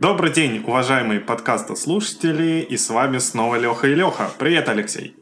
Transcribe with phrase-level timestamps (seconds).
[0.00, 4.30] Добрый день, уважаемые подкастослушатели, и с вами снова Леха и Леха.
[4.38, 5.14] Привет, Алексей.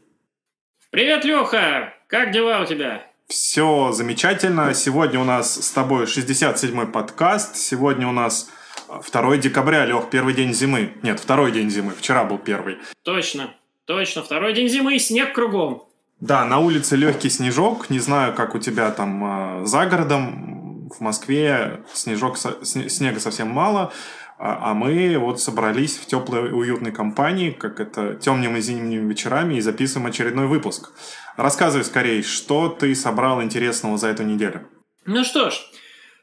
[0.89, 1.93] Привет, Леха!
[2.07, 3.05] Как дела у тебя?
[3.27, 4.73] Все замечательно.
[4.73, 7.57] Сегодня у нас с тобой 67-й подкаст.
[7.57, 8.49] Сегодня у нас
[8.87, 10.93] 2 декабря, Лех, первый день зимы.
[11.03, 11.91] Нет, второй день зимы.
[11.91, 12.77] Вчера был первый.
[13.03, 13.53] Точно,
[13.83, 14.23] точно.
[14.23, 15.89] Второй день зимы и снег кругом.
[16.21, 17.89] Да, на улице легкий снежок.
[17.89, 20.89] Не знаю, как у тебя там э, за городом.
[20.89, 23.91] В Москве снежок, снега совсем мало.
[24.39, 29.61] А, а мы вот собрались в теплой уютной компании, как это темными зимними вечерами, и
[29.61, 30.93] записываем очередной выпуск.
[31.35, 34.65] Рассказывай скорее, что ты собрал интересного за эту неделю.
[35.05, 35.55] Ну что ж,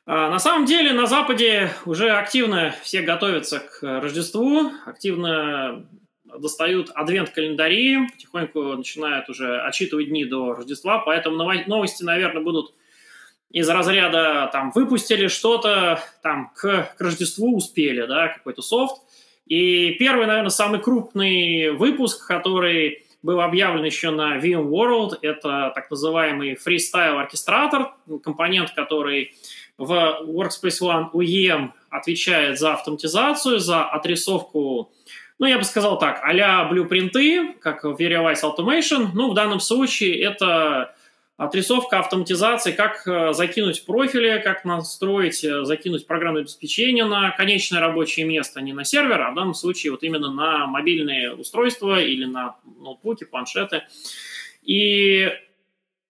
[0.06, 5.86] а, на самом деле на Западе уже активно все готовятся к Рождеству, активно
[6.24, 12.72] достают адвент-календари, потихоньку начинают уже отчитывать дни до Рождества, поэтому новости, наверное, будут
[13.56, 19.00] из разряда там выпустили что-то, там к, к Рождеству успели, да, какой-то софт.
[19.46, 26.58] И первый, наверное, самый крупный выпуск, который был объявлен еще на VMworld, это так называемый
[26.66, 29.34] Freestyle оркестратор, компонент, который
[29.78, 29.90] в
[30.26, 34.92] Workspace ONE UEM отвечает за автоматизацию, за отрисовку,
[35.38, 39.08] ну, я бы сказал так, а-ля блюпринты, как в Veriwise Automation.
[39.14, 40.94] Ну, в данном случае это
[41.36, 48.24] Отрисовка автоматизации, как э, закинуть профили, как настроить, э, закинуть программное обеспечение на конечное рабочее
[48.24, 52.56] место, не на сервер, а в данном случае вот именно на мобильные устройства или на
[52.80, 53.82] ноутбуки, планшеты.
[54.62, 55.30] И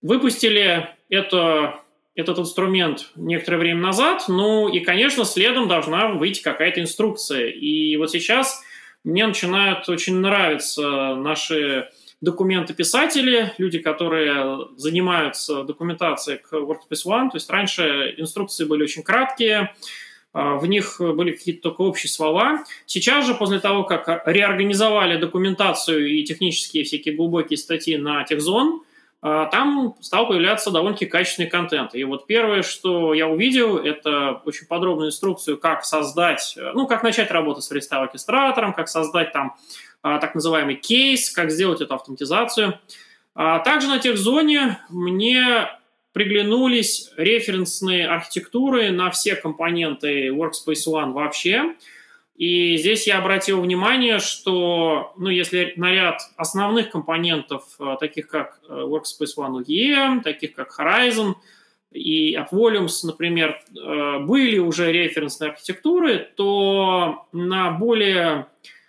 [0.00, 1.80] выпустили это,
[2.14, 7.48] этот инструмент некоторое время назад, ну и, конечно, следом должна выйти какая-то инструкция.
[7.48, 8.62] И вот сейчас
[9.02, 11.88] мне начинают очень нравиться наши
[12.20, 17.30] документописатели, люди, которые занимаются документацией к WordPress ONE.
[17.30, 19.74] То есть раньше инструкции были очень краткие,
[20.32, 22.64] а, в них были какие-то только общие слова.
[22.86, 28.82] Сейчас же, после того, как реорганизовали документацию и технические всякие глубокие статьи на техзон,
[29.22, 31.94] а, там стал появляться довольно-таки качественный контент.
[31.94, 37.30] И вот первое, что я увидел, это очень подробную инструкцию, как создать, ну, как начать
[37.30, 39.56] работать с фристайл-оркестратором, как создать там
[40.02, 42.78] так называемый кейс, как сделать эту автоматизацию.
[43.34, 45.68] А также на техзоне мне
[46.16, 51.74] приглянулись референсные архитектуры на все компоненты Workspace ONE вообще.
[52.36, 58.60] И здесь я обратил внимание, что, ну, если на ряд основных компонентов, а, таких как
[58.68, 61.34] э, Workspace ONE UEM, таких как Horizon
[61.92, 68.46] и AppVolumes, например, э, были уже референсные архитектуры, то на более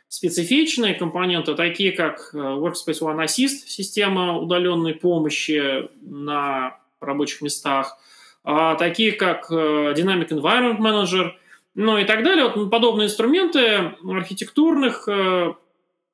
[0.10, 7.98] специфичные компоненты, такие как э, Workspace ONE Assist, система удаленной помощи на рабочих местах,
[8.44, 11.32] а такие как э, Dynamic Environment Manager,
[11.76, 12.48] ну и так далее.
[12.48, 15.54] Вот подобные инструменты архитектурных э,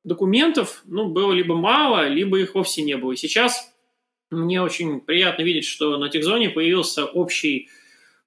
[0.03, 3.11] документов ну, было либо мало, либо их вовсе не было.
[3.11, 3.71] И сейчас
[4.31, 7.69] мне очень приятно видеть, что на Техзоне появился общий,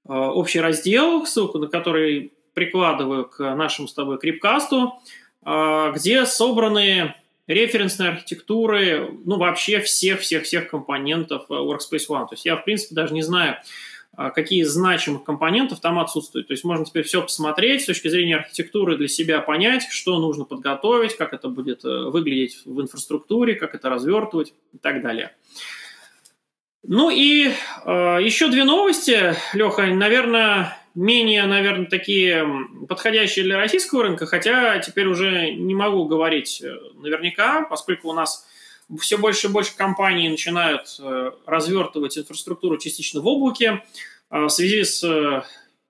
[0.04, 4.94] общий раздел, ссылку на который прикладываю к нашему с тобой крипкасту,
[5.46, 7.14] где собраны
[7.46, 12.26] референсные архитектуры, ну, вообще всех-всех-всех компонентов э, Workspace ONE.
[12.26, 13.56] То есть я, в принципе, даже не знаю,
[14.16, 16.48] а, какие значимых компонентов там отсутствуют.
[16.48, 20.44] То есть можно теперь все посмотреть с точки зрения архитектуры, для себя понять, что нужно
[20.44, 25.32] подготовить, как это будет э, выглядеть в инфраструктуре, как это развертывать и так далее.
[26.82, 32.44] Ну и э, еще две новости, Леха, наверное, менее, наверное, такие
[32.88, 38.46] подходящие для российского рынка, хотя теперь уже не могу говорить э, наверняка, поскольку у нас
[38.98, 43.82] все больше и больше компаний начинают э, развертывать инфраструктуру частично в облаке.
[44.30, 45.04] Э, в связи с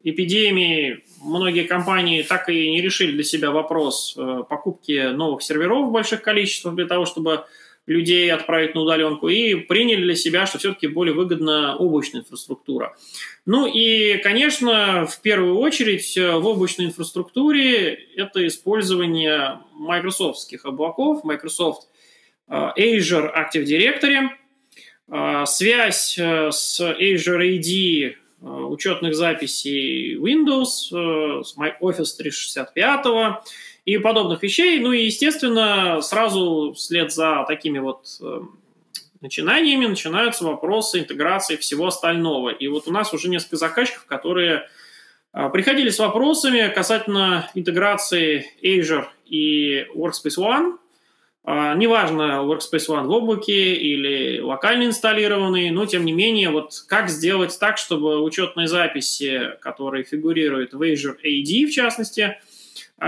[0.02, 4.16] эпидемией многие компании так и не решили для себя вопрос
[4.48, 7.44] покупки новых серверов в больших количествах для того, чтобы
[7.86, 12.96] людей отправить на удаленку, и приняли для себя, что все-таки более выгодна облачная инфраструктура.
[13.46, 21.88] Ну и, конечно, в первую очередь э, в облачной инфраструктуре это использование майкрософтских облаков, Microsoft
[22.48, 24.28] э, Azure Active Directory,
[25.08, 33.06] э, связь с Azure AD учетных записей Windows, с Office 365,
[33.86, 34.80] и подобных вещей.
[34.80, 38.40] Ну и, естественно, сразу вслед за такими вот э,
[39.20, 42.50] начинаниями начинаются вопросы интеграции всего остального.
[42.50, 44.68] И вот у нас уже несколько заказчиков, которые
[45.32, 50.78] э, приходили с вопросами касательно интеграции Azure и Workspace ONE.
[51.48, 57.08] Uh, неважно, Workspace ONE в облаке или локально инсталлированный, но тем не менее, вот как
[57.08, 62.40] сделать так, чтобы учетные записи, которые фигурируют в Azure AD, в частности, а,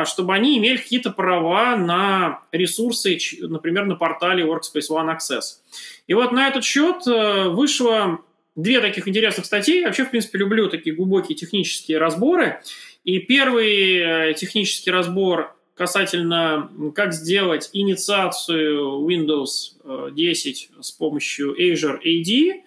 [0.04, 5.60] чтобы они имели какие-то права на ресурсы, например, на портале Workspace ONE Access.
[6.06, 8.20] И вот на этот счет э, вышло
[8.54, 9.80] две таких интересных статьи.
[9.80, 12.60] Я вообще, в принципе, люблю такие глубокие технические разборы.
[13.04, 21.98] И первый э, технический разбор касательно, как сделать инициацию Windows 10 э, с помощью Azure
[22.04, 22.62] AD,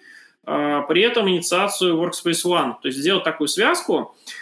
[0.88, 2.74] при этом инициацию Workspace ONE.
[2.82, 4.16] То есть сделать такую связку–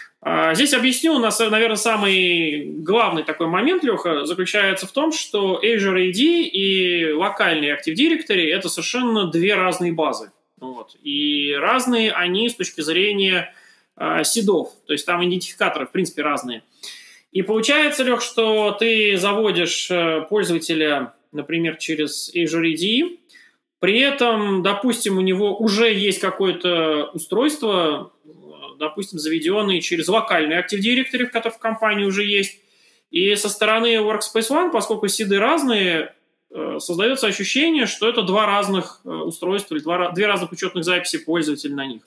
[0.53, 6.09] здесь объясню, у нас, наверное, самый главный такой момент, Леха, заключается в том, что Azure
[6.09, 10.31] AD и локальный Active Directory– это совершенно две разные базы.
[10.59, 10.95] Вот.
[11.01, 13.53] И разные они с точки зрения
[13.97, 16.61] э, то есть там идентификаторы, в принципе, разные.
[17.31, 23.17] И получается, Лех, что ты заводишь э, пользователя, например, через Azure AD,
[23.79, 28.11] при этом, допустим, у него уже есть какое-то устройство,
[28.81, 32.59] допустим, заведенные через локальный Active Directory, который в компании уже есть.
[33.11, 36.15] И со стороны Workspace ONE, поскольку сиды разные,
[36.49, 41.19] э, создается ощущение, что это два разных э, устройства или два, две разных учетных записи
[41.19, 42.01] пользователя на них.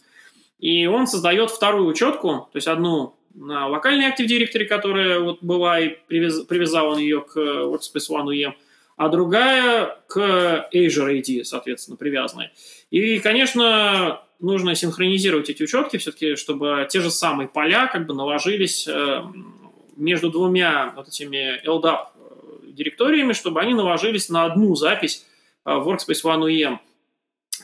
[0.59, 5.79] И он создает вторую учетку, то есть одну на локальный Active Directory, которая вот была
[5.81, 8.55] и привяз, привязал он ее к Workspace ONE UEM,
[8.97, 12.53] а другая к Azure AD, соответственно, привязанная.
[12.91, 18.87] И, конечно, нужно синхронизировать эти учетки все-таки, чтобы те же самые поля как бы наложились
[18.87, 19.23] э,
[19.97, 25.27] между двумя вот этими LDAP э, директориями, чтобы они наложились на одну запись
[25.65, 26.79] э, в Workspace ONE UEM.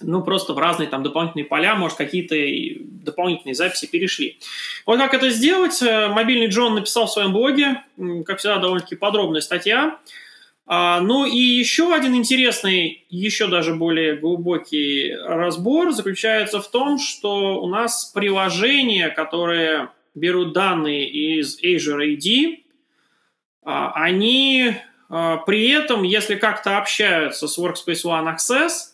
[0.02, 2.34] Ну, просто в разные там дополнительные поля, может, какие-то
[3.04, 4.38] дополнительные записи перешли.
[4.86, 7.82] Вот как это сделать, мобильный Джон написал в своем блоге,
[8.24, 9.98] как всегда, довольно-таки подробная статья.
[10.72, 17.60] А, ну и еще один интересный, еще даже более глубокий разбор заключается в том, что
[17.60, 22.58] у нас приложения, которые берут данные из Azure AD,
[23.64, 24.76] а, они
[25.08, 28.92] а, при этом, если как-то общаются с Workspace ONE Access,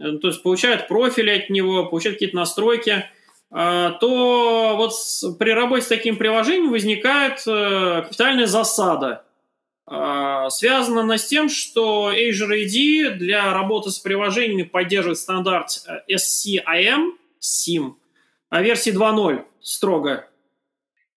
[0.00, 3.04] э, то есть получают профиль от него, получают какие-то настройки,
[3.50, 4.92] то вот
[5.38, 9.24] при работе с таким приложением возникает э, капитальная засада–
[9.88, 17.12] связано она с тем, что Azure AD для работы с приложениями поддерживает стандарт э, SCIM,
[17.40, 17.94] SIM,
[18.48, 20.28] а версии 2.0 строго.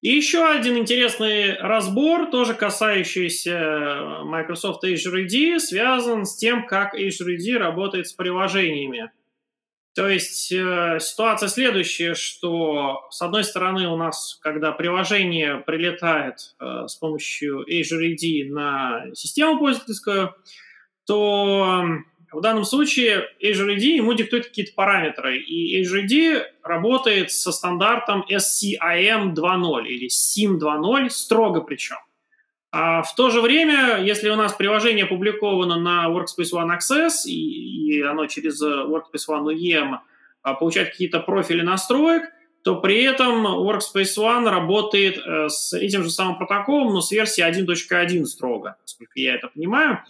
[0.01, 6.95] И еще один интересный разбор, тоже касающийся э, Microsoft Azure AD, связан с тем, как
[6.95, 9.11] Azure AD работает с приложениями.
[9.99, 16.87] То есть э, ситуация следующая, что с одной стороны у нас, когда приложение прилетает э,
[16.87, 20.33] с помощью Azure AD на систему пользовательскую,
[21.05, 21.83] то
[22.31, 28.23] в данном случае Azure AD ему диктует какие-то параметры, и Azure AD работает со стандартом
[28.29, 31.97] SCIM 2.0 или SIM 2.0, строго причем.
[32.71, 37.31] А в то же время, если у нас приложение опубликовано на Workspace ONE Access, и,
[37.31, 39.97] и оно через Workspace ONE UEM
[40.43, 42.23] а, получает какие-то профили настроек,
[42.63, 47.43] то при этом Workspace ONE работает э, с этим же самым протоколом, но с версии
[47.43, 50.03] 1.1 строго, насколько я это понимаю.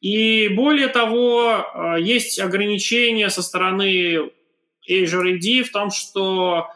[0.00, 4.30] И более того, э, есть ограничения со стороны
[4.90, 6.68] Azure AD в том, что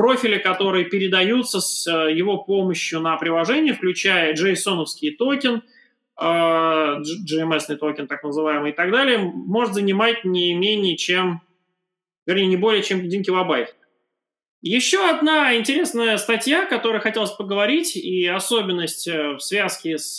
[0.00, 4.86] профили, которые передаются с э, его помощью на приложение, включая JSON
[5.18, 5.62] токен,
[6.18, 11.42] э, JWT токен, так называемый, и так далее, может занимать не менее чем,
[12.24, 13.76] вернее, не более чем 1 килобайт.
[14.62, 20.18] Еще одна интересная статья, о которой хотелось поговорить, и особенность э, в связке с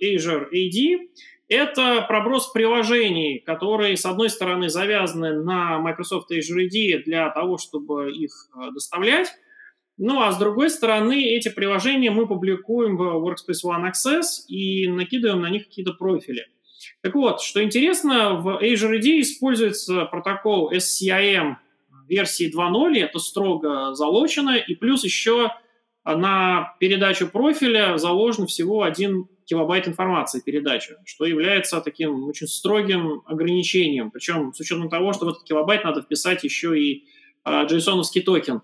[0.00, 1.08] Azure AD–
[1.48, 8.12] это проброс приложений, которые, с одной стороны, завязаны на Microsoft Azure AD для того, чтобы
[8.12, 9.28] их э, доставлять,
[9.98, 15.40] ну а с другой стороны, эти приложения мы публикуем в Workspace ONE Access и накидываем
[15.40, 16.46] на них какие-то профили.
[17.02, 21.56] Так вот, что интересно, в Azure AD используется протокол SCIM
[22.08, 25.52] версии 2.0, это строго залочено, и плюс еще
[26.04, 34.10] на передачу профиля заложен всего один килобайт информации передачи, что является таким очень строгим ограничением.
[34.10, 37.06] Причем с учетом того, что в этот килобайт надо вписать еще и
[37.44, 38.60] а, json токен.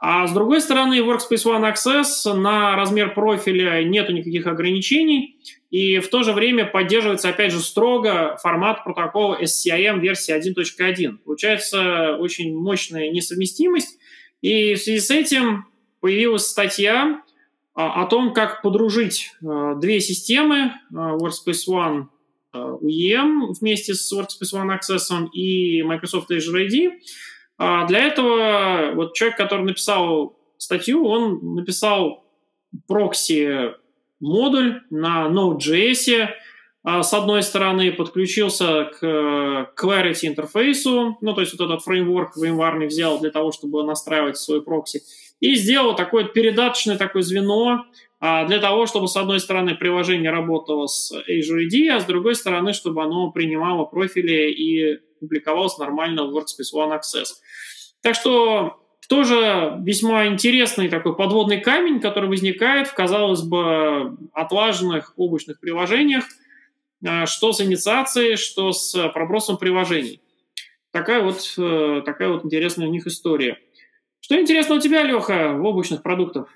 [0.00, 5.36] А с другой стороны, Workspace ONE Access на размер профиля нету никаких ограничений,
[5.70, 11.18] и в то же время поддерживается, опять же, строго формат протокола SCIM версии 1.1.
[11.24, 13.98] Получается очень мощная несовместимость,
[14.40, 15.66] и в связи с этим
[16.00, 17.22] появилась статья
[17.80, 22.06] о том, как подружить э, две системы э, Workspace ONE
[22.52, 26.90] UEM э, вместе с Workspace ONE Access и Microsoft Azure AD.
[27.56, 32.24] А для этого вот человек, который написал статью, он написал
[32.88, 33.74] прокси
[34.18, 36.30] модуль на Node.js,
[36.82, 42.86] а, с одной стороны, подключился к Clarity интерфейсу, ну, то есть вот этот фреймворк VMware
[42.86, 45.02] взял для того, чтобы настраивать свой прокси,
[45.40, 47.84] и сделал такое передаточное такое звено
[48.20, 52.34] а, для того, чтобы, с одной стороны, приложение работало с Azure AD, а с другой
[52.34, 57.26] стороны, чтобы оно принимало профили и публиковалось нормально в Workspace ONE Access.
[58.02, 65.60] Так что тоже весьма интересный такой подводный камень, который возникает в, казалось бы, отлаженных облачных
[65.60, 66.24] приложениях–
[67.06, 70.20] а, что с инициацией, что с пробросом приложений.
[70.90, 73.58] Такая вот, э, такая вот интересная у них история.
[74.20, 76.48] Что интересно у тебя, Леха, в облачных продуктах?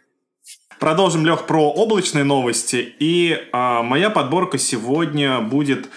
[0.79, 2.95] Продолжим, Лех, про облачные новости.
[2.99, 5.89] И а, моя подборка сегодня будет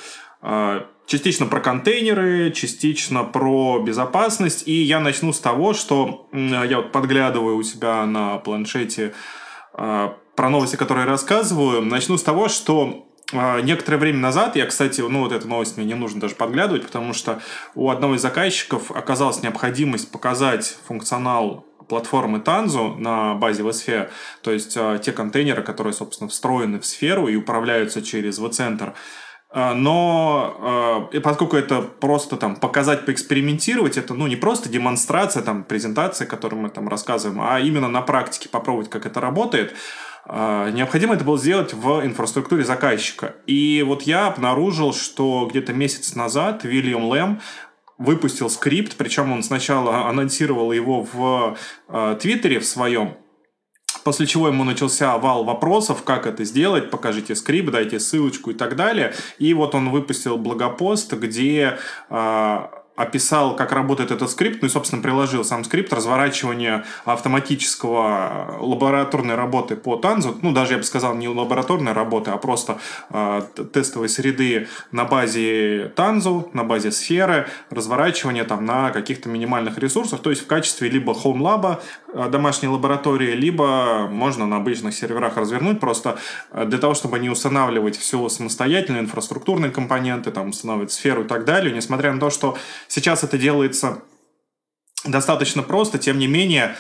[0.42, 4.68] а, частично про контейнеры, частично про безопасность.
[4.68, 9.14] И я начну с того, что я вот подглядываю у себя на планшете
[9.74, 11.82] а, про новости, которые рассказываю.
[11.82, 13.08] Начну с того, что
[13.64, 17.14] некоторое время назад, я, кстати, ну вот эту новость мне не нужно даже подглядывать, потому
[17.14, 17.42] что
[17.74, 24.10] у одного из заказчиков оказалась необходимость показать функционал платформы Tanzu на базе vSphere,
[24.42, 28.94] то есть э, те контейнеры, которые, собственно, встроены в сферу и управляются через vCenter.
[29.54, 36.28] Но э, поскольку это просто там показать, поэкспериментировать, это ну не просто демонстрация, там презентация,
[36.28, 41.24] которую мы там рассказываем, а именно на практике попробовать, как это работает, а, необходимо это
[41.24, 43.36] было сделать в инфраструктуре заказчика.
[43.46, 47.42] И вот я обнаружил, что где-то месяц назад Вильям Лэм
[47.98, 53.18] выпустил скрипт, причем он сначала анонсировал его в э, Твиттере в своем,
[54.04, 58.76] после чего ему начался вал вопросов, как это сделать, покажите скрипт, дайте ссылочку и так
[58.76, 59.14] далее.
[59.40, 61.78] И вот он выпустил блогопост, где
[62.10, 69.36] э, описал, как работает этот скрипт, ну и, собственно, приложил сам скрипт разворачивания автоматического лабораторной
[69.36, 73.42] работы по танзу, ну, даже, я бы сказал, не лабораторной работы, а просто э,
[73.74, 80.30] тестовой среды на базе танзу, на базе сферы, разворачивание там на каких-то минимальных ресурсах, то
[80.30, 81.80] есть в качестве либо home lab,
[82.14, 85.80] э, домашней лаборатории, либо можно на обычных серверах развернуть.
[85.80, 86.18] Просто
[86.52, 91.46] э, для того, чтобы не устанавливать все самостоятельно, инфраструктурные компоненты, там, устанавливать сферу и так
[91.46, 94.02] далее, несмотря на то, что Сейчас это делается
[95.06, 96.76] достаточно просто, тем не менее,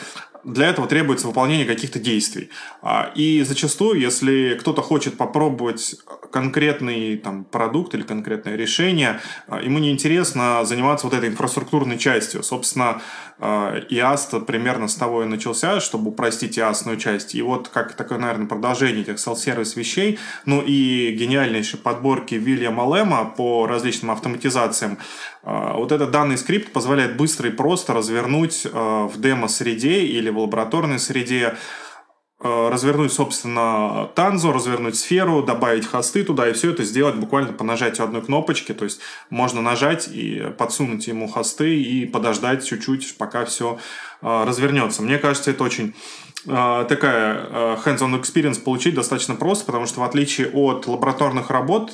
[0.45, 2.49] для этого требуется выполнение каких-то действий.
[2.81, 5.95] А, и зачастую, если кто-то хочет попробовать
[6.31, 12.43] конкретный там, продукт или конкретное решение, а, ему неинтересно заниматься вот этой инфраструктурной частью.
[12.43, 13.01] Собственно,
[13.39, 17.35] ИАСТ примерно с того и начался, чтобы упростить ИАСтную часть.
[17.35, 23.33] И вот как такое, наверное, продолжение этих селл-сервис вещей, ну и гениальнейшей подборки Вильяма Лэма
[23.35, 24.99] по различным автоматизациям.
[25.45, 30.99] А, вот этот данный скрипт позволяет быстро и просто развернуть в демо-среде или в лабораторной
[30.99, 31.55] среде
[32.41, 37.63] Э, развернуть, собственно, танзу, развернуть сферу, добавить хосты туда, и все это сделать буквально по
[37.63, 38.73] нажатию одной кнопочки.
[38.73, 38.99] То есть
[39.29, 43.79] можно нажать и подсунуть ему хосты и подождать чуть-чуть, пока все
[44.21, 45.01] развернется.
[45.01, 45.95] Мне кажется, это очень
[46.45, 47.47] такая
[47.85, 51.91] hands-on experience получить достаточно просто, потому что в отличие от лабораторных работ,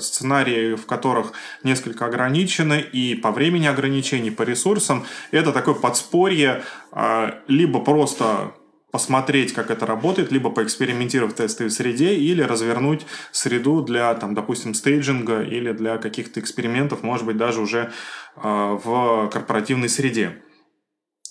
[0.00, 1.32] сценарии, в которых
[1.62, 6.62] несколько ограничены и по времени ограничений, по ресурсам, это такое подспорье,
[7.48, 8.52] либо просто
[8.92, 14.74] посмотреть, как это работает, либо поэкспериментировать в тестовой среде, или развернуть среду для, там, допустим,
[14.74, 17.90] стейджинга или для каких-то экспериментов, может быть, даже уже
[18.36, 20.42] э, в корпоративной среде.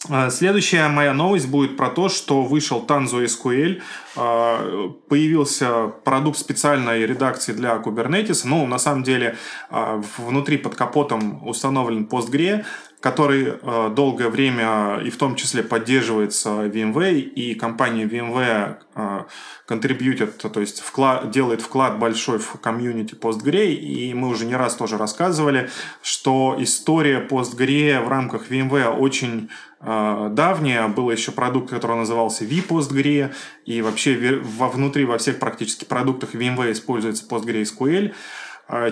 [0.10, 3.82] А, следующая моя новость будет про то, что вышел Tanzo SQL,
[4.16, 8.42] а, появился продукт специальной редакции для Kubernetes.
[8.44, 9.38] Ну, на самом деле,
[10.18, 12.66] внутри под капотом установлен PostgreSQL,
[13.02, 19.24] который э, долгое время и в том числе поддерживается VMware, и компания VMware э,
[19.66, 24.76] контрибьютит, то есть вклад, делает вклад большой в комьюнити PostgreSQL, и мы уже не раз
[24.76, 25.70] тоже рассказывали,
[26.04, 33.34] что история PostgreSQL в рамках VMware очень э, давняя, был еще продукт, который назывался vPostgre,
[33.66, 38.16] и вообще во, внутри во всех практически продуктах VMware используется PostgreSQL, а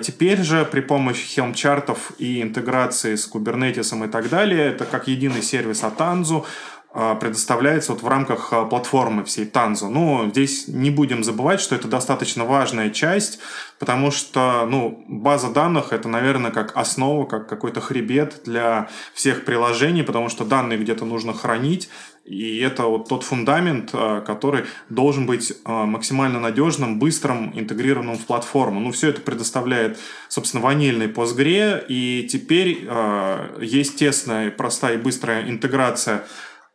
[0.02, 5.42] теперь же при помощи Helm-чартов и интеграции с Kubernetes и так далее, это как единый
[5.42, 6.46] сервис от Tanzu,
[6.92, 9.90] а, предоставляется вот в рамках а, платформы всей Tanzu.
[9.90, 13.40] Но здесь не будем забывать, что это достаточно важная часть,
[13.78, 20.02] потому что ну, база данных это, наверное, как основа, как какой-то хребет для всех приложений,
[20.02, 21.90] потому что данные где-то нужно хранить,
[22.30, 28.26] и это вот тот фундамент, э, который должен быть э, максимально надежным, быстрым, интегрированным в
[28.28, 28.80] платформу.
[28.80, 35.50] Ну, все это предоставляет, собственно, ванильный Postgre, и теперь э, есть тесная, простая и быстрая
[35.50, 36.24] интеграция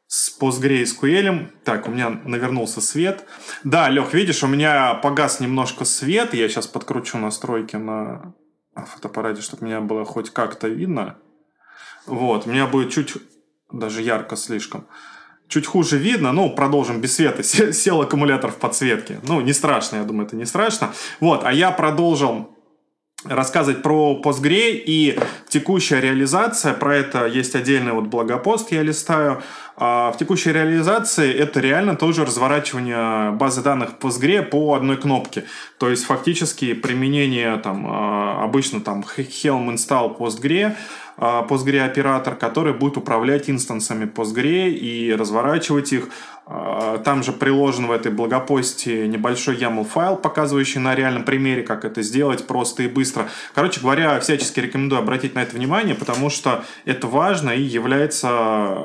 [0.08, 1.50] с PostgreSQL.
[1.62, 3.24] Так, у меня навернулся свет.
[3.62, 6.34] Да, Лех, видишь, у меня погас немножко свет.
[6.34, 8.34] Я сейчас подкручу настройки на
[8.74, 11.18] фотоаппарате, чтобы меня было хоть как-то видно.
[12.06, 13.14] Вот, у меня будет чуть
[13.70, 14.88] даже ярко слишком.
[15.48, 17.42] Чуть хуже видно, ну, продолжим без света.
[17.72, 19.20] Сел аккумулятор в подсветке.
[19.26, 20.92] Ну, не страшно, я думаю, это не страшно.
[21.20, 22.50] Вот, а я продолжил
[23.24, 26.74] рассказывать про Postgre и текущая реализация.
[26.74, 29.42] Про это есть отдельный вот блогопост, я листаю.
[29.76, 35.44] А в текущей реализации это реально тоже разворачивание базы данных Postgre по одной кнопке.
[35.78, 40.76] То есть фактически применение там а, обычно там Helm install Postgre,
[41.16, 46.08] а, Postgre оператор, который будет управлять инстансами Postgre и разворачивать их.
[46.46, 51.86] А, там же приложен в этой блогопосте небольшой YAML файл, показывающий на реальном примере, как
[51.86, 53.28] это сделать просто и быстро.
[53.54, 58.76] Короче говоря, всячески рекомендую обратить на это внимание, потому что это важно и является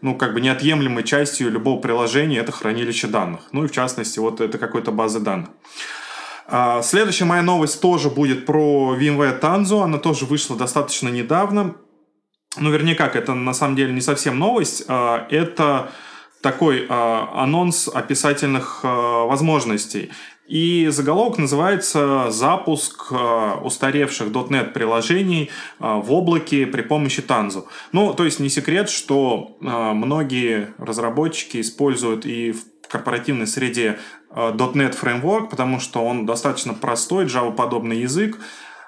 [0.00, 3.40] ну, как бы неотъемлемой частью любого приложения, это хранилище данных.
[3.52, 5.50] Ну и в частности, вот это какой-то базы данных.
[6.46, 9.82] А, следующая моя новость тоже будет про VMware Tanzu.
[9.82, 11.74] Она тоже вышла достаточно недавно.
[12.56, 14.84] Ну, вернее, как, это на самом деле не совсем новость.
[14.88, 15.90] А, это
[16.40, 20.10] такой а, анонс описательных возможностей.
[20.46, 23.10] И заголовок называется «Запуск
[23.62, 27.64] устаревших .NET приложений в облаке при помощи Tanzu».
[27.92, 33.98] Ну, то есть не секрет, что многие разработчики используют и в корпоративной среде
[34.30, 38.40] э, .NET Framework, потому что он достаточно простой, Java-подобный язык, э,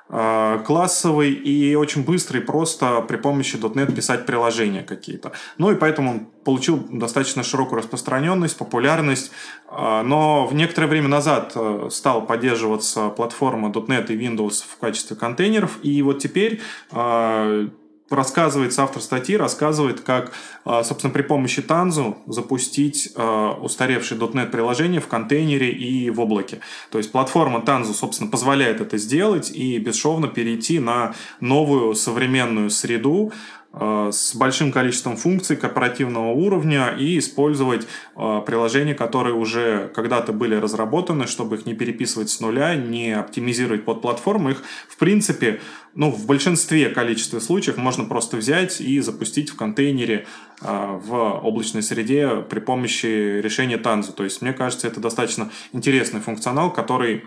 [0.08, 5.32] классовый и очень быстрый, просто при помощи .NET писать приложения какие-то.
[5.58, 9.32] Ну и поэтому он получил достаточно широкую распространенность, популярность,
[9.68, 11.56] э, но в некоторое время назад
[11.90, 16.60] стала поддерживаться платформа .NET и Windows в качестве контейнеров, и вот теперь
[18.10, 20.32] рассказывает, автор статьи рассказывает, как,
[20.64, 26.60] а, собственно, при помощи Tanzu запустить а, устаревшее .NET приложение в контейнере и в облаке.
[26.90, 33.32] То есть платформа Tanzu, собственно, позволяет это сделать и бесшовно перейти на новую современную среду,
[33.78, 37.86] с большим количеством функций корпоративного уровня и использовать
[38.16, 43.84] э, приложения, которые уже когда-то были разработаны, чтобы их не переписывать с нуля, не оптимизировать
[43.84, 44.50] под платформу.
[44.50, 45.60] Их, в принципе,
[45.94, 50.26] ну, в большинстве количестве случаев можно просто взять и запустить в контейнере
[50.62, 54.12] э, в облачной среде при помощи решения Tanzu.
[54.12, 57.24] То есть, мне кажется, это достаточно интересный функционал, который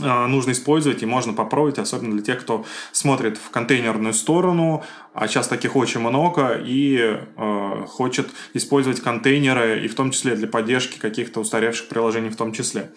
[0.00, 5.48] нужно использовать и можно попробовать, особенно для тех, кто смотрит в контейнерную сторону, а сейчас
[5.48, 11.40] таких очень много, и э, хочет использовать контейнеры, и в том числе для поддержки каких-то
[11.40, 12.90] устаревших приложений в том числе.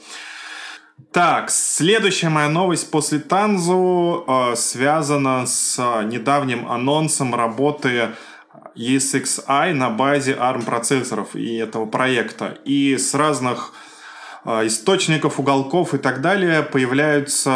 [1.12, 8.12] Так, следующая моя новость после Танзу э, связана с недавним анонсом работы
[8.77, 12.58] ESXi на базе ARM процессоров и этого проекта.
[12.63, 13.73] И с разных
[14.45, 17.49] источников, уголков и так далее появляются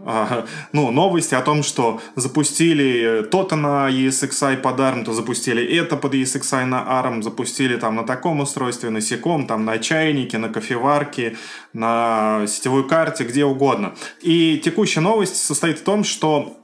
[0.00, 5.96] а, ну, новости о том, что запустили то-то на ESXi под ARM, то запустили это
[5.96, 10.48] под ESXi на ARM, запустили там на таком устройстве, на секом, там на чайнике, на
[10.48, 11.36] кофеварке,
[11.74, 13.94] на сетевой карте, где угодно.
[14.22, 16.56] И текущая новость состоит в том, что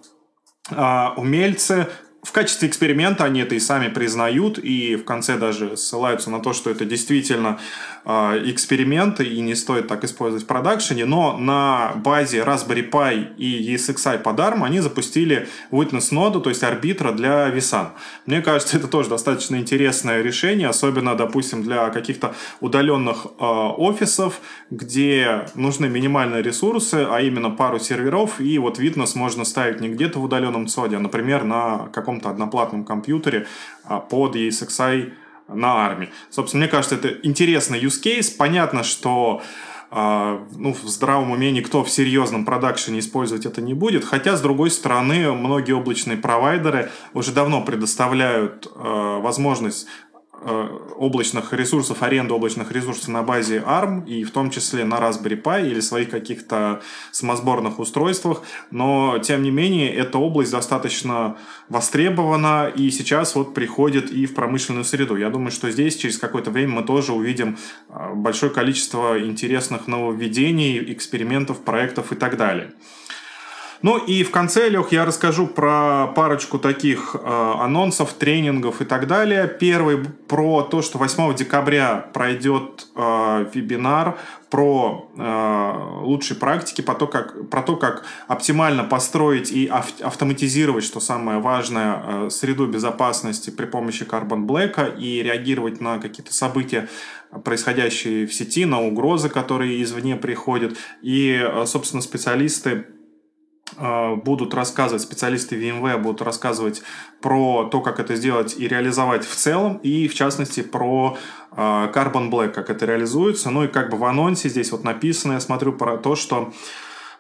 [0.71, 1.87] а, умельцы
[2.23, 6.53] в качестве эксперимента они это и сами признают, и в конце даже ссылаются на то,
[6.53, 7.59] что это действительно
[8.05, 14.19] эксперимент, и не стоит так использовать в продакшене, но на базе Raspberry Pi и ESXi
[14.19, 17.89] под ARM они запустили Witness ноду, то есть арбитра для VSAN.
[18.27, 25.47] Мне кажется, это тоже достаточно интересное решение, особенно, допустим, для каких-то удаленных э, офисов, где
[25.55, 30.25] нужны минимальные ресурсы, а именно пару серверов, и вот Witness можно ставить не где-то в
[30.25, 33.47] удаленном ЦОДе, а, например, на каком каком-то одноплатном компьютере
[33.85, 35.13] а, под ESXi
[35.55, 36.11] на армии.
[36.31, 38.37] Собственно, мне кажется, это интересный use case.
[38.37, 39.43] Понятно, что
[39.93, 44.05] Uh, ну, в здравом уме никто в серьезном продакшене использовать это не будет.
[44.05, 50.10] Хотя, с другой стороны, многие облачные провайдеры уже давно предоставляют uh, возможность Э,
[50.97, 55.71] облачных ресурсов, аренду облачных ресурсов на базе ARM, и в том числе на Raspberry Pi
[55.71, 61.37] или своих каких-то самосборных устройствах, но, тем не менее, эта область достаточно
[61.69, 65.17] востребована, и сейчас вот приходит и в промышленную среду.
[65.17, 70.93] Я думаю, что здесь через какое-то время мы тоже увидим э, большое количество интересных нововведений,
[70.93, 72.73] экспериментов, проектов и так далее.
[73.83, 79.07] Ну и в конце, Лех, я расскажу про парочку таких э, анонсов, тренингов и так
[79.07, 79.49] далее.
[79.49, 84.19] Первый про то, что 8 декабря пройдет э, вебинар
[84.51, 90.85] про э, лучшие практики, про то, как, про то, как оптимально построить и ав- автоматизировать,
[90.85, 96.87] что самое важное, э, среду безопасности при помощи Carbon Black и реагировать на какие-то события,
[97.45, 100.77] происходящие в сети, на угрозы, которые извне приходят.
[101.01, 102.85] И, э, собственно, специалисты
[103.77, 106.83] будут рассказывать, специалисты VMware будут рассказывать
[107.21, 111.17] про то, как это сделать и реализовать в целом, и в частности про
[111.53, 113.51] э, Carbon Black, как это реализуется.
[113.51, 116.53] Ну и как бы в анонсе здесь вот написано, я смотрю про то, что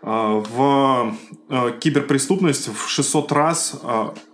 [0.03, 1.15] в
[1.81, 3.79] киберпреступность в 600 раз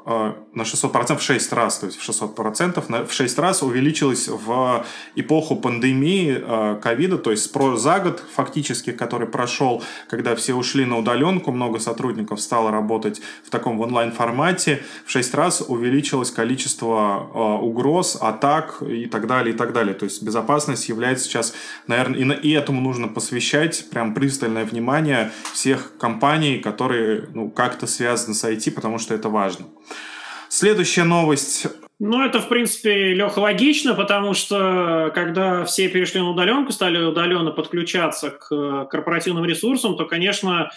[0.07, 4.85] на 600%, в 6 раз, то есть в 600%, в 6 раз увеличилась в
[5.17, 10.99] эпоху пандемии а, ковида, то есть за год фактически, который прошел, когда все ушли на
[10.99, 18.17] удаленку, много сотрудников стало работать в таком онлайн-формате, в 6 раз увеличилось количество а, угроз,
[18.21, 19.95] атак и так далее, и так далее.
[19.95, 21.53] То есть безопасность является сейчас,
[21.89, 28.35] наверное, и, и этому нужно посвящать прям пристальное внимание всех компаний, которые ну, как-то связаны
[28.35, 29.67] с IT, потому что это важно.
[30.57, 31.67] Следующая новость.
[31.99, 37.51] Ну, это, в принципе, Леха, логично, потому что когда все перешли на удаленку, стали удаленно
[37.51, 40.71] подключаться к корпоративным ресурсам, то, конечно,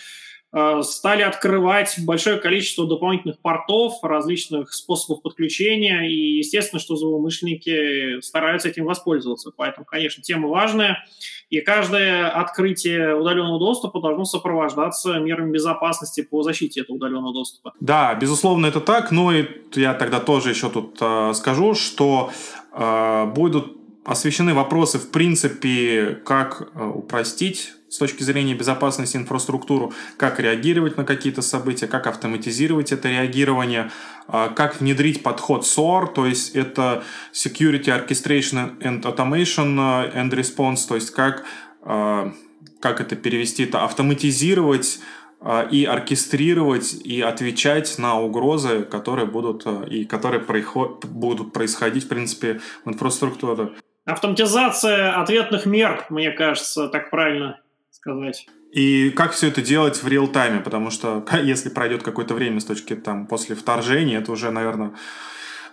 [0.52, 8.70] Э, стали открывать большое количество дополнительных портов, различных способов подключения, и естественно, что злоумышленники стараются
[8.70, 9.52] этим воспользоваться.
[9.56, 11.06] Поэтому, конечно, тема важная,
[11.50, 17.74] и каждое открытие удаленного доступа должно сопровождаться мерами безопасности по защите этого удаленного доступа.
[17.80, 22.32] Да, безусловно, это так, но и я тогда тоже еще тут э, скажу, что
[22.72, 30.40] э, будут освещены вопросы, в принципе, как э, упростить с точки зрения безопасности инфраструктуру, как
[30.40, 33.92] реагировать на какие-то события, как автоматизировать это реагирование,
[34.28, 40.96] а, как внедрить подход SOAR, то есть это Security Orchestration and Automation and Response, то
[40.96, 41.46] есть как,
[41.82, 42.32] а,
[42.80, 45.00] как это перевести, это автоматизировать
[45.42, 52.60] а, и оркестрировать и отвечать на угрозы, которые будут и которые будут происходить, в принципе,
[52.86, 53.72] в инфраструктуре.
[54.06, 57.60] Автоматизация ответных мер, мне кажется, так правильно
[58.00, 58.48] сказать.
[58.72, 62.96] И как все это делать в реал-тайме, потому что если пройдет какое-то время с точки
[62.96, 64.94] там после вторжения, это уже, наверное,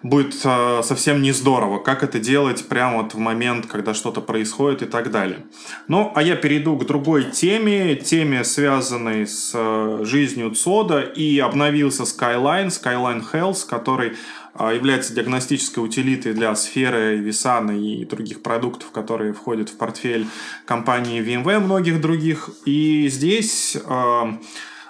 [0.03, 1.79] будет э, совсем не здорово.
[1.79, 5.47] Как это делать прямо вот в момент, когда что-то происходит и так далее.
[5.89, 12.05] Ну, а я перейду к другой теме, теме, связанной с э, жизнью ЦОДа, и обновился
[12.05, 14.17] Skyline, Skyline Health, который
[14.65, 20.27] является диагностической утилитой для сферы Visana и других продуктов, которые входят в портфель
[20.65, 22.51] компании VMware, многих других.
[22.65, 24.23] И здесь э,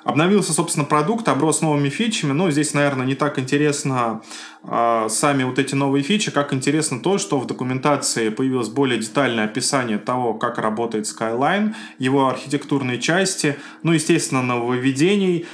[0.04, 2.32] обновился, собственно, продукт, оброс новыми фичами.
[2.32, 4.22] Но здесь, наверное, не так интересно
[4.62, 9.46] э, сами вот эти новые фичи, как интересно то, что в документации появилось более детальное
[9.46, 15.46] описание того, как работает Skyline, его архитектурные части, ну, естественно, нововведений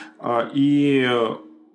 [0.52, 1.08] и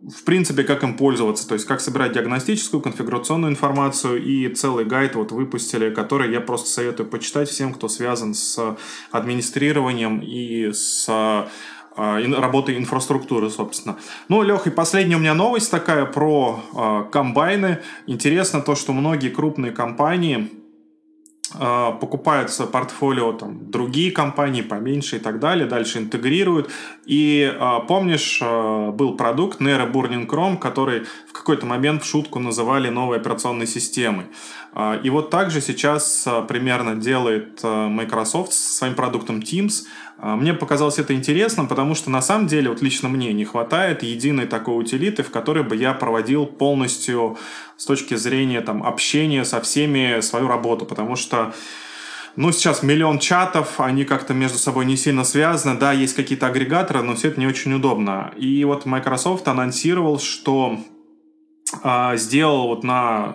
[0.01, 5.15] в принципе, как им пользоваться, то есть как собирать диагностическую, конфигурационную информацию и целый гайд
[5.15, 8.77] вот выпустили, который я просто советую почитать всем, кто связан с
[9.11, 11.49] администрированием и с а,
[11.97, 13.97] работой инфраструктуры, собственно.
[14.29, 17.79] Ну, Лех, и последняя у меня новость такая про э, комбайны.
[18.05, 20.51] Интересно то, что многие крупные компании
[21.59, 26.69] а, покупаются портфолио там другие компании поменьше и так далее, дальше интегрируют.
[27.05, 32.39] И а, помнишь, а, был продукт Nero Burning Chrome, который в какой-то момент в шутку
[32.39, 34.25] называли новой операционной системой.
[35.03, 39.85] И вот также сейчас примерно делает Microsoft со своим продуктом Teams–
[40.19, 44.03] а, мне показалось это интересным, потому что на самом деле, вот лично мне не хватает
[44.03, 47.37] единой такой утилиты, в которой бы я проводил полностью
[47.77, 51.53] с точки зрения там, общения со всеми свою работу, потому что
[52.35, 55.79] ну, сейчас миллион чатов, они как-то между собой не сильно связаны.
[55.79, 58.31] Да, есть какие-то агрегаторы, но все это не очень удобно.
[58.37, 60.77] И вот Microsoft анонсировал, что
[61.83, 63.33] э, сделал вот на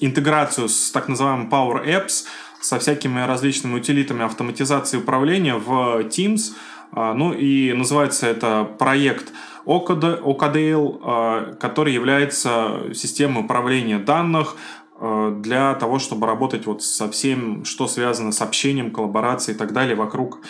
[0.00, 2.24] интеграцию с так называемым Power Apps
[2.60, 6.52] со всякими различными утилитами автоматизации управления в Teams.
[6.92, 9.32] А, ну и называется это проект
[9.66, 14.56] Ocadale, а, который является системой управления данных
[15.00, 19.72] а, для того, чтобы работать вот со всем, что связано с общением, коллаборацией и так
[19.72, 20.40] далее вокруг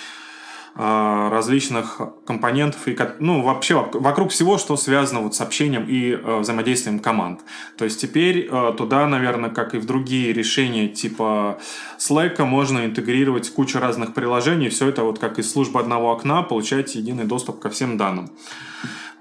[0.74, 6.98] различных компонентов и ну вообще вокруг всего, что связано вот с общением и э, взаимодействием
[6.98, 7.40] команд.
[7.76, 11.58] То есть теперь э, туда, наверное, как и в другие решения типа
[11.98, 16.94] Slack, можно интегрировать кучу разных приложений, все это вот как из службы одного окна получать
[16.94, 18.30] единый доступ ко всем данным.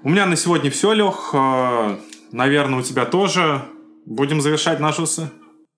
[0.02, 1.30] У меня на сегодня все, Лех.
[1.34, 1.96] Э,
[2.32, 3.62] наверное, у тебя тоже.
[4.04, 5.06] Будем завершать нашу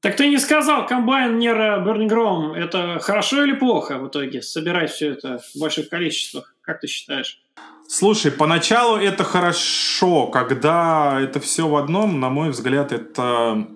[0.05, 5.13] так ты не сказал, комбайн Нера Chrome, это хорошо или плохо в итоге, собирать все
[5.13, 6.55] это в больших количествах?
[6.61, 7.41] Как ты считаешь?
[7.89, 13.67] Слушай, поначалу это хорошо, когда это все в одном, на мой взгляд, это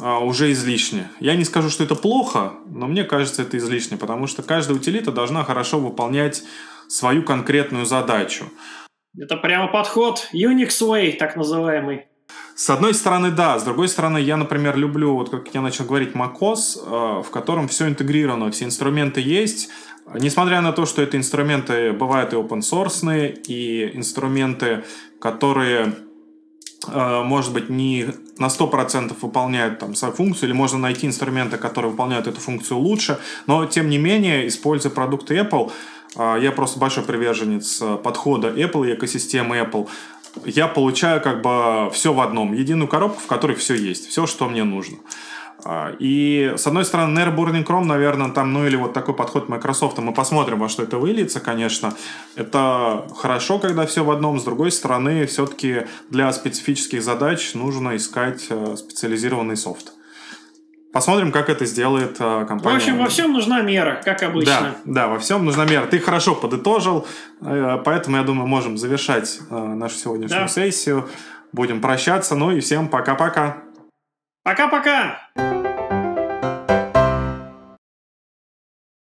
[0.00, 1.10] а, уже излишне.
[1.20, 5.12] Я не скажу, что это плохо, но мне кажется, это излишне, потому что каждая утилита
[5.12, 6.44] должна хорошо выполнять
[6.88, 8.46] свою конкретную задачу.
[9.18, 12.07] Это прямо подход Unix Way, так называемый.
[12.58, 13.56] С одной стороны, да.
[13.56, 17.68] С другой стороны, я, например, люблю, вот как я начал говорить, macOS, э, в котором
[17.68, 19.68] все интегрировано, все инструменты есть.
[20.12, 24.82] Несмотря на то, что эти инструменты бывают и open source, и инструменты,
[25.20, 25.94] которые
[26.88, 28.06] э, может быть, не
[28.38, 33.20] на 100% выполняют там свою функцию, или можно найти инструменты, которые выполняют эту функцию лучше,
[33.46, 35.70] но, тем не менее, используя продукты Apple,
[36.16, 39.88] э, я просто большой приверженец подхода Apple и экосистемы Apple,
[40.44, 44.48] я получаю как бы все в одном, единую коробку, в которой все есть, все, что
[44.48, 44.98] мне нужно.
[45.64, 49.98] А, и, с одной стороны, Nero Chrome, наверное, там, ну или вот такой подход Microsoft,
[49.98, 51.94] мы посмотрим, во что это выльется, конечно.
[52.36, 54.38] Это хорошо, когда все в одном.
[54.38, 59.92] С другой стороны, все-таки для специфических задач нужно искать э, специализированный софт.
[60.92, 62.78] Посмотрим, как это сделает э, компания.
[62.78, 64.74] В общем, во всем нужна мера, как обычно.
[64.84, 65.86] Да, да, во всем нужна мера.
[65.86, 67.06] Ты хорошо подытожил,
[67.42, 70.48] э, поэтому, я думаю, можем завершать э, нашу сегодняшнюю да.
[70.48, 71.08] сессию.
[71.52, 72.34] Будем прощаться.
[72.34, 73.58] Ну и всем пока-пока.
[74.44, 75.67] Пока-пока.